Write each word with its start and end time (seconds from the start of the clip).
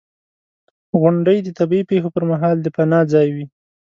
•غونډۍ 0.99 1.37
د 1.43 1.49
طبعي 1.59 1.81
پېښو 1.89 2.09
پر 2.15 2.23
مهال 2.31 2.55
د 2.61 2.67
پناه 2.75 3.05
ځای 3.13 3.27
وي. 3.35 3.45